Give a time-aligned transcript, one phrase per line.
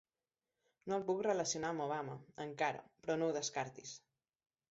[0.91, 2.15] No el puc relacionar amb Obama,
[2.47, 3.93] encara, però no ho descartis.